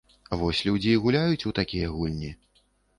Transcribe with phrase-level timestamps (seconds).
[0.43, 2.37] Вось людзі і гуляюць у такія гульні.